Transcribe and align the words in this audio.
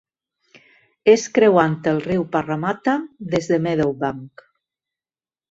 És 1.11 1.25
creuant 1.35 1.75
el 1.91 1.99
riu 2.07 2.23
Parramatta 2.37 2.97
des 3.35 3.51
de 3.53 3.61
Meadowbank. 3.69 4.47